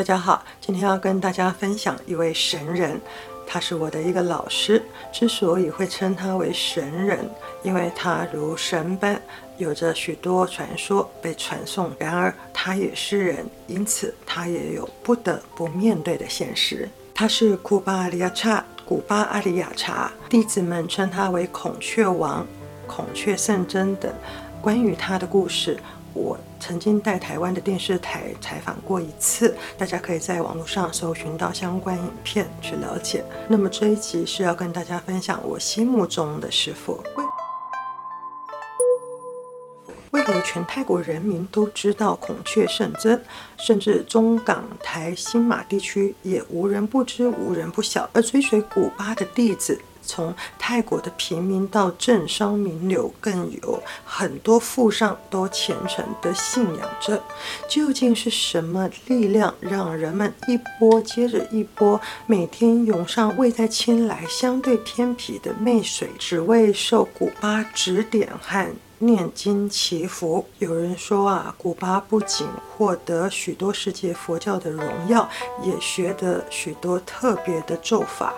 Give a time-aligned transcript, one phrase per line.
[0.00, 2.98] 大家好，今天要跟大家分享一位神人，
[3.46, 4.82] 他是我的一个老师。
[5.12, 7.18] 之所以会称他为神人，
[7.62, 9.20] 因为他如神般
[9.58, 11.92] 有着许多传说被传颂。
[11.98, 16.88] 然而他也是人，因此他也有不得不面对的现实。
[17.14, 22.46] 他是库巴阿里亚查，古巴阿里亚查，弟子们称他为孔雀王、
[22.86, 24.10] 孔雀圣真等。
[24.62, 25.78] 关于他的故事，
[26.12, 33.24] 我曾经在台湾的电视台采访过一次，大家可以在网络上搜寻到相关影片去了解。
[33.48, 37.02] 那么这一集是要跟大家分享我心目中的师傅。
[40.10, 43.22] 为何全泰国人民都知道孔雀圣尊，
[43.56, 48.10] 甚至中港台新马地区也无人不知、无人不晓？
[48.12, 49.80] 而追随古巴的弟子。
[50.10, 57.22] 从泰国的平民到政商名流，更有很多富商都虔诚地信仰着。
[57.68, 68.66] 究竟是什么力量让人们一波接着一波，每天涌上位在清莱相对偏僻的媚水，只为受古巴指点和
[68.98, 70.44] 念经祈福？
[70.58, 75.26] 有人说啊，古巴不仅获得许多世界佛教的荣耀，
[75.62, 78.34] 也学得许多特别的咒法。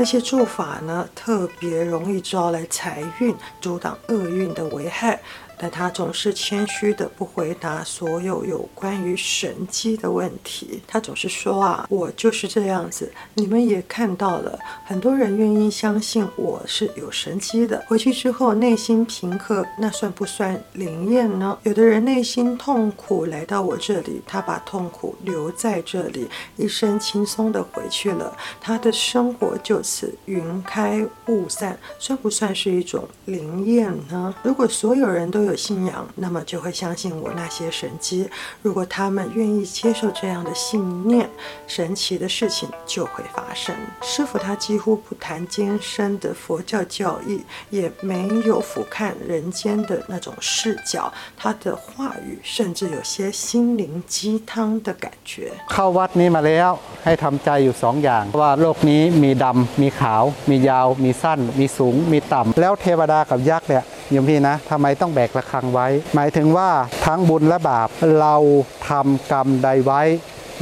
[0.00, 5.20] 这些做法呢，特别容易招来财运，阻挡厄运的危害。
[5.62, 10.80] 但他总是谦虚的不回答所有有关于神机的问题。
[10.86, 13.12] 他总是说啊，我就是这样子。
[13.34, 17.84] 你们也看到了，很多人愿意相信我是有神机的。
[17.86, 21.58] 回去之后内心平和，那算不算灵验呢？
[21.64, 28.34] 有的人内心痛苦来到我这里，他把痛苦留在这里，一身轻松的回去了。
[28.62, 34.34] 他的生活就此云开雾散，算不算是一种灵验呢？
[34.42, 35.49] 如果所有人都有。
[35.49, 38.29] 有信仰，那么就会相信我那些神迹。
[38.61, 41.27] 如果他们愿意接受这样的信念，
[41.67, 43.75] 神奇的事情就会发生。
[44.01, 51.11] 师父他几乎不谈艰深的佛教教义，也没有俯瞰人间的那种视角。
[51.37, 55.51] 他的话语甚至有些心灵鸡汤的感觉。
[55.69, 56.71] เข้าวัดนี้มาแล้ว
[57.05, 66.68] ให้ทำใจอยู่สองอย่างว่าโลกนี้มีดำมีขาวมียาวมีสั้นมีสูงมีต่ำแล้วเทวดากับยักษ์เนี่ยโ ยมพี่นะทำไมต้องแบกระฆังไว้ หมายถึงว่า
[67.06, 67.88] ทั้งบุญและบาป
[68.20, 68.36] เรา
[68.88, 70.02] ทำกรรมใดไว้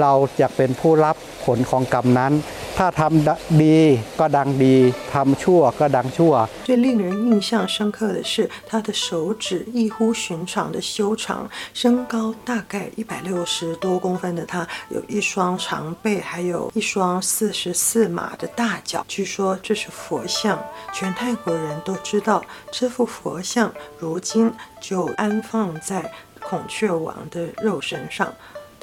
[0.00, 2.32] เราจะเป็นผู้รับผลของกรรมนั้น
[2.77, 3.77] ถ้าทำดี
[4.19, 4.75] ก็ดังดี
[5.13, 6.33] ทำชั่วก็ดังชั่ว
[6.67, 19.03] 最令人印象深刻的是他的手指异乎寻常的修长，身高大概一百六十多公分的他，有一双长臂，还有一双四十四码的大脚。
[19.07, 20.59] 据说这是佛像，
[20.93, 26.11] 全泰国人都知道这幅佛像如今就安放在
[26.47, 28.31] 孔雀王的肉身上。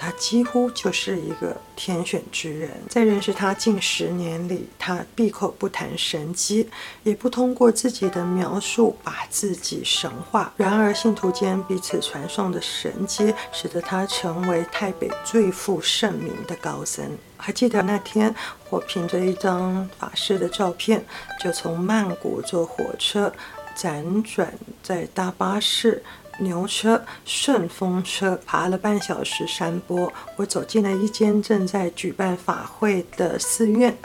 [0.02, 6.70] 他几乎就是一个天选之人，在认识他近十年里，他闭口不谈神迹，
[7.04, 10.54] 也不通过自己的描述把自己神化。
[10.56, 17.06] 然而，信徒间彼此传颂的神迹，使得他成为泰北最负盛名的高僧。
[17.36, 18.34] 还记得那天，
[18.70, 21.06] 我凭着一张法师的照片，
[21.44, 23.34] 就从曼谷坐火车，
[23.76, 26.02] 辗转在大巴士。
[26.40, 33.96] 牛车、顺风车爬了半小时山坡，我走进了一间正在举办法会的寺院，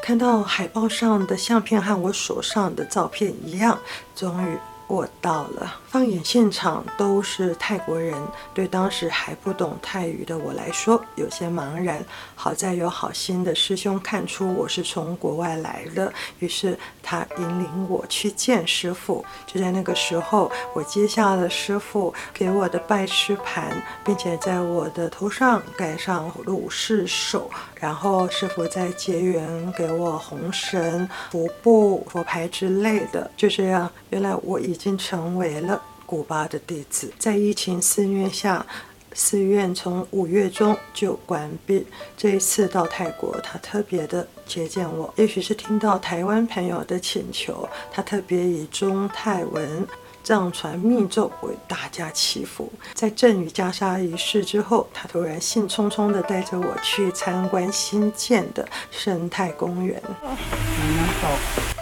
[0.00, 3.78] 看到海报上的相片和我手上的照片一样，
[4.14, 4.58] 终于。
[4.92, 8.14] 我到了，放眼现场都是泰国人，
[8.52, 12.04] 对当时还不懂泰语的我来说有些茫然。
[12.34, 19.24] 好在有好心的师兄看出我是从国外来的，于是他引领我去见师傅。
[19.46, 33.30] 就在那个时候，我接下了师傅给我的拜师盘，并且在我的头上盖上鲁氏手，然后师傅再结缘给我红绳、佛布、佛牌之类的。
[33.38, 37.12] 就这样，原来我已已经成为了古巴的弟子。
[37.16, 38.66] 在疫情肆虐下，
[39.12, 41.86] 寺院从五月中就关闭。
[42.16, 49.86] 这一次到泰国，他特别的接见我，也许是听到台湾朋友的请求，他特别以中泰文
[50.22, 52.72] 藏传密咒为大家祈福。
[52.94, 60.00] 在赠与袈裟仪式之后，他突然兴冲冲地带着我去参观新建的生态公园。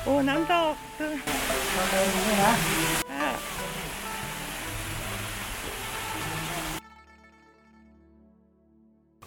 [0.07, 0.77] 哦，难道。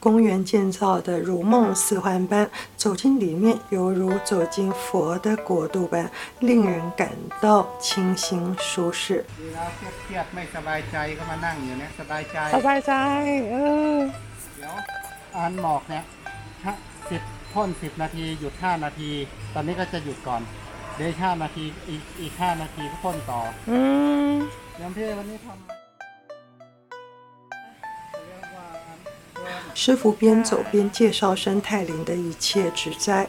[0.03, 6.09] 公园建造的如梦似幻般，走进里面犹如走进佛的国度般，
[6.41, 7.11] 令人感
[7.41, 9.25] 到清新舒适。
[12.63, 12.93] 拜拜。
[15.35, 16.05] อันหมอกเนี่ย
[17.11, 17.23] สิบ
[17.53, 19.11] พ่นสิบนาทีหยุดห้านาที
[19.55, 20.43] ตอนนี้ก็จะหยุดก่อน
[20.97, 23.79] เดี๋ยวห้านาทีอีกอีกห้านาทีก็พ่นต่อ อื
[24.33, 24.35] ม
[24.77, 25.72] โยมพี่วันนี้ทำ
[29.74, 33.28] 师傅边走边介绍生态林的一切植栽，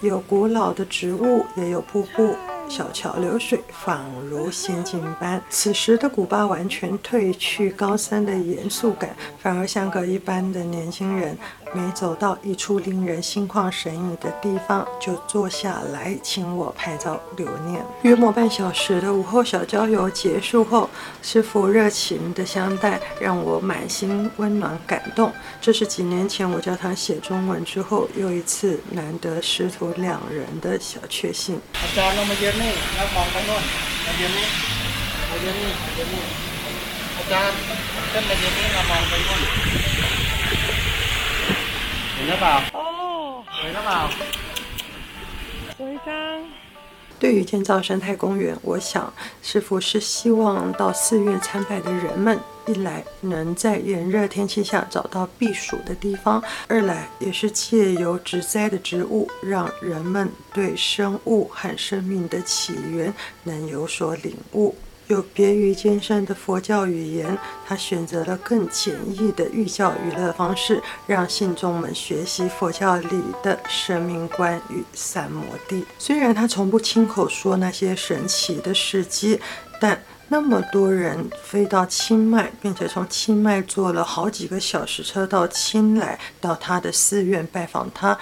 [0.00, 2.34] 有古老的植物，也有瀑布、
[2.68, 5.40] 小桥流水，仿如仙境般。
[5.48, 11.38] 此时的古巴完全褪去高三的严肃感，反而像个一般的年轻人。
[11.73, 17.85] 每走到一处令人心旷神怡的地方，就坐下来请我拍照留念。
[18.01, 20.89] 约莫半小时的午后小郊游结束后，
[21.21, 25.31] 师傅热情的相待，让我满心温暖感动。
[25.61, 31.61] 这是几年前我教他写中文之后，又一次难得师徒两人的小确幸。
[31.73, 33.63] อาจารย์ลงมายืนนี่แล้วมองไปโน่น
[34.05, 34.47] มายืนนี่
[35.29, 36.23] มายืนนี่มายืนนี่
[37.17, 37.57] อาจารย์
[38.11, 39.41] ขึ้นมายืนนี่เรามองไปโน่น
[42.24, 42.64] 回了吧？
[42.72, 43.44] 哦。
[43.62, 44.10] 回了吧？
[45.76, 45.98] 回
[47.20, 49.12] 对于建造生态公园我想
[49.42, 63.12] 师傅是希望到四月参拜的人们一来能在炎热天气下找到避暑的地方二来也是借由植栽的植物让人们对生物和生命的起源
[63.42, 64.74] 能有所领悟。
[65.08, 67.36] 有别于艰深的佛教语言，
[67.66, 75.84] 他选择了更简易的寓教于乐方式，让信众们学习佛教里的生命观与三摩地。
[75.98, 79.38] 虽然他从不亲口说那些神奇的事迹，
[79.78, 88.18] 但那么多人飞到清迈，并且从清迈坐了好几个小时车到清莱，到他的寺院拜访他，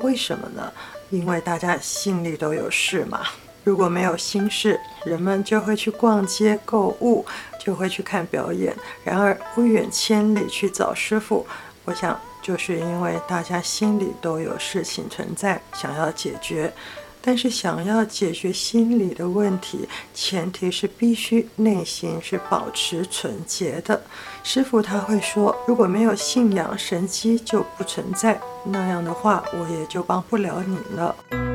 [0.00, 0.72] 为什么呢？
[1.10, 3.20] 因为大家心里都有事嘛。
[3.64, 7.24] 如果没有心事，人们就会去逛街购物，
[7.58, 8.76] 就会去看表演。
[9.02, 11.46] 然而不远千里去找师傅，
[11.86, 16.72] 我想就是因为大家心里都有事情存在，想要解决。
[17.20, 24.00] 但是想要解决心理的问题，前提是必须内心是保持纯洁的。
[24.44, 28.40] 师傅他会说，如果没有信仰，神机就不存在。
[28.64, 31.47] 那样的话，我也就帮不了你了。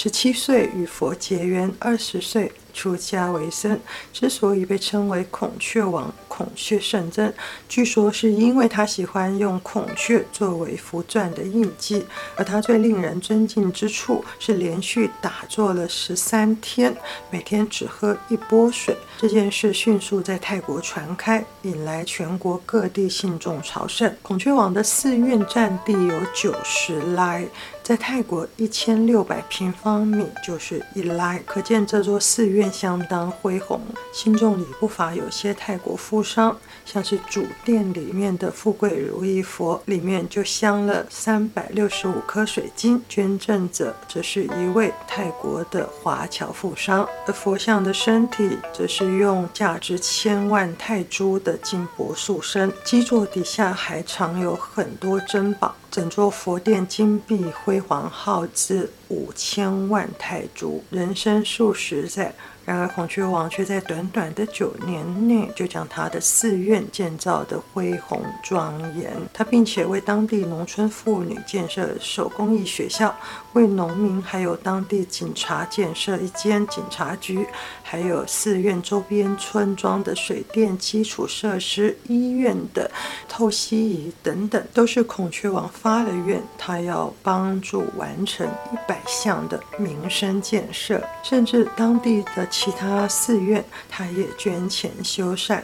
[0.00, 3.80] 十七岁与佛结缘，二十岁出家为僧。
[4.12, 7.32] 之所以被称为孔雀王、孔雀圣僧，
[7.68, 12.06] 据说是因为他喜欢用孔雀作为符篆的印记。
[12.36, 16.96] 而他最令人尊敬之处是连续打坐了十三天，
[17.28, 18.96] 每天只喝一钵水。
[19.18, 24.14] 这件事迅速在泰国传开，引来全国各地信众朝圣。
[24.22, 27.44] 孔雀王的寺院占地有九十来。
[27.82, 33.80] 在泰国一千六百平方米就是一来，可见这座寺院相当恢宏。
[34.12, 36.54] 信众里不乏有些泰国富商，
[36.84, 43.02] 像是主殿里面的富贵如意佛，里面就镶了三百六十五颗水晶。
[43.08, 55.74] 捐赠者则是一位泰国的华侨富商，而佛像的身体则是用价值千万泰铢的金箔塑身，基座底下还藏有很多珍宝。
[55.90, 62.34] 整座佛殿金碧辉煌，耗资五千万泰铢，人生数十载。
[62.64, 69.10] 然而，孔雀王却在短短的九年内就将他的寺院建造的恢宏庄严。
[69.32, 73.16] 他并且为当地农村妇女建设手工艺学校，
[73.54, 77.46] 为农民还有当地警察建设一间警察局，
[77.82, 82.90] 还有寺院周边村庄的水电基础设施、医院的
[83.28, 92.46] 透析仪等等，都是孔雀王发了愿，他要帮助完成一百项的民生建设，甚至当地的。
[92.50, 95.62] 其他寺院，他也捐钱修缮。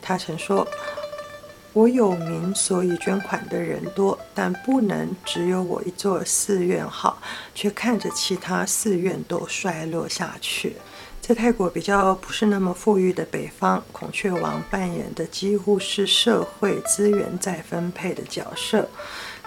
[0.00, 0.66] 他曾说
[1.72, 7.22] ：“我有名，所以捐款的人多，但不能只有我一座寺院好，
[7.54, 10.76] 却看着其他寺院都衰落下去。”
[11.22, 18.88] 在泰国比较不是那么富裕的北方，孔雀王扮演的几乎是社会资源再分配的角色。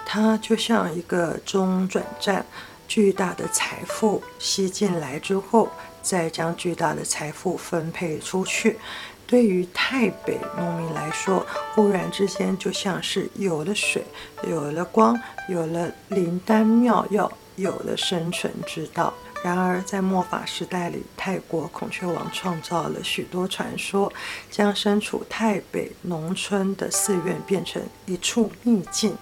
[0.06, 2.46] 他就像一个中转站，
[2.88, 5.68] 巨大的财富吸进来之后。
[6.04, 8.78] 再将巨大的财富分配出去，
[9.26, 14.04] 对于泰北农民来说，忽然之间就像是有了水，
[14.48, 19.12] 有了光，有了灵丹妙药，有了生存之道。
[19.42, 24.10] 然而，在末法时代里，泰国孔雀王创造了许多传说，
[24.50, 29.14] 将身处泰北农村的寺院变成一处秘境，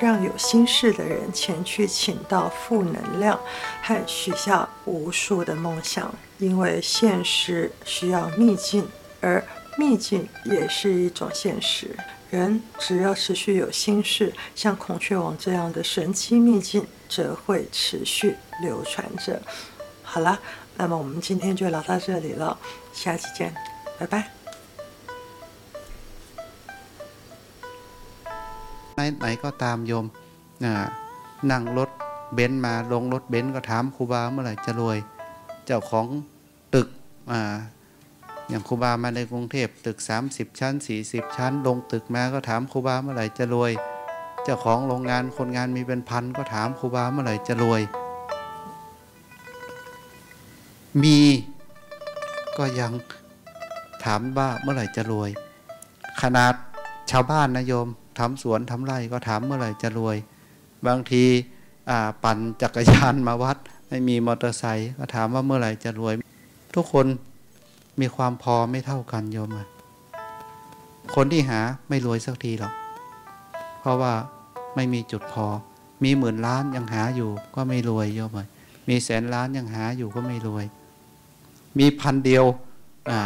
[0.00, 3.36] 让有心事的人前去请到负能量，
[3.82, 6.14] 和许下无数的梦想。
[6.38, 8.86] 因为现实需要秘境，
[9.23, 9.43] 而
[9.77, 11.95] 秘境也是一种现实。
[12.29, 19.41] 人只要持续有心事，像孔雀王这样的神奇秘境，则会持续流传着。
[20.03, 20.39] 好了，
[20.77, 22.57] 那么我们今天就聊到这里了，
[22.93, 23.53] 下期见，
[23.97, 24.29] 拜拜。
[28.95, 30.05] ไหนๆก็ตามโยม
[30.63, 30.73] นะ
[31.51, 31.89] นั่งรถ
[32.35, 34.97] เบนซ์มาลงรถเบนซ์ก็ถามครูบาเมื่อไหร่จะรวย
[35.65, 36.07] เจ้าของ
[36.73, 36.87] ตึก
[38.48, 39.98] อย่างครูบามาในกรุงเทพตึก
[40.30, 40.74] 30 ชั้น
[41.04, 43.72] 40 ชั้น ลงตึกมาก็ถามครูบาเมื่อไหร่จะรวย
[44.44, 47.82] เจ้าของโรงงานคนงานมีเป็นพันก็ถามครูบาเมื่อไหร่จะรวย
[51.02, 51.18] มี
[52.58, 52.92] ก็ยัง
[54.04, 55.30] ถามว่าเมื่อไหร่จะรวย
[56.22, 56.54] ขนาด
[57.10, 57.86] ชาวบ้านนะโยม
[58.18, 60.16] ทำสวนทำไร่ก็ถามเมื่อไหร่จะรวย
[60.86, 61.24] บางที
[62.24, 63.58] ปั่นจักรยานมาวัด
[63.88, 66.14] ไม่มีมอเตอร์ไซค์ก็ถามว่าเมื่อไหร่จะรวย
[66.74, 67.06] ทุกคน
[68.00, 69.68] มีความพอไม่เท่ากันโยมอะ
[71.14, 72.72] คนที่หาไม่รวยสักทีหรอก
[73.80, 74.12] เพราะว่า
[74.74, 75.46] ไม่มีจุดพอ
[76.04, 78.46] มีหมื่นล้านยังหาอยู่ก็ไม่รวยโยมอะ
[78.88, 80.64] มีแสนล้านยังหาอยู่ก็ไม่รวย
[81.78, 82.44] มีพันเดียว
[83.10, 83.20] อ่า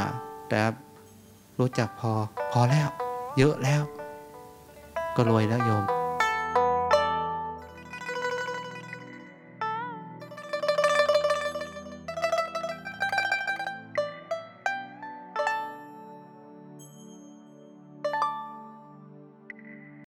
[0.49, 0.61] แต่
[1.59, 2.13] รู้จักพอ
[2.53, 2.89] พอแล้ว
[3.39, 3.83] เยอะแล้ว
[5.17, 5.85] ก็รวยแล้วโยม